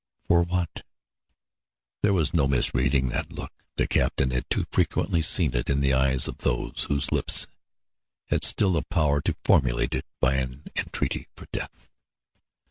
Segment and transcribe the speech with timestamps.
[0.27, 0.81] For what?
[2.01, 6.27] There was no misreading that look; the captain had too frequently seen it in eyes
[6.27, 7.45] of those whose lips
[8.29, 11.91] had still the power to formulate it by an entreaty for death.